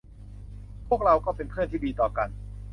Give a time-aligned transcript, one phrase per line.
[0.87, 2.29] พวกเราเป็นเพื่อนที่ดีต่อกัน